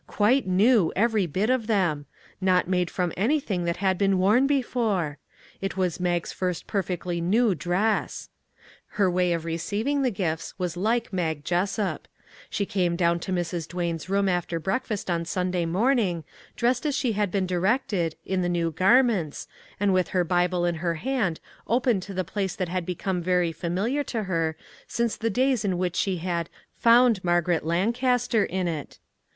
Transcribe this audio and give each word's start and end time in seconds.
Quite 0.07 0.47
new, 0.47 0.91
every 0.95 1.27
bit 1.27 1.51
of 1.51 1.67
them; 1.67 2.07
not 2.41 2.67
made 2.67 2.89
from 2.89 3.13
anything 3.15 3.65
that 3.65 3.77
had 3.77 3.99
been 3.99 4.17
worn 4.17 4.47
before! 4.47 5.19
It 5.61 5.77
was 5.77 5.99
Mag's 5.99 6.33
first 6.33 6.65
perfectly 6.65 7.21
new 7.21 7.53
dress. 7.53 8.27
Her 8.97 9.11
way 9.11 9.31
of 9.31 9.45
receiving 9.45 10.01
the 10.01 10.09
gifts 10.09 10.55
was 10.57 10.75
like 10.75 11.13
Mag 11.13 11.45
Jessup. 11.45 12.07
She 12.49 12.65
came 12.65 12.95
down 12.95 13.19
to 13.19 13.31
Mrs. 13.31 13.67
Duane's 13.67 14.09
room 14.09 14.27
after 14.27 14.59
breakfast 14.59 15.07
on 15.11 15.23
Sunday 15.23 15.67
morn 15.67 15.99
ing, 15.99 16.23
dressed 16.55 16.87
as 16.87 16.95
she 16.95 17.11
had 17.11 17.29
been 17.29 17.45
directed, 17.45 18.15
in 18.25 18.41
the 18.41 18.49
new 18.49 18.71
garments, 18.71 19.47
and 19.79 19.93
with 19.93 20.07
her 20.07 20.23
Bible 20.23 20.65
in 20.65 20.73
her 20.81 20.95
hand 20.95 21.39
open 21.67 21.99
to 21.99 22.13
the 22.15 22.23
place 22.23 22.55
that 22.55 22.69
had 22.69 22.87
become 22.87 23.21
very 23.21 23.51
familiar 23.51 24.03
to 24.05 24.23
her 24.23 24.57
since 24.87 25.15
the 25.15 25.29
days 25.29 25.63
in 25.63 25.77
which 25.77 25.95
she 25.95 26.17
had" 26.17 26.49
found 26.79 27.23
Margaret 27.23 27.63
Lancaster 27.63 28.43
in 28.43 28.67
it." 28.67 28.97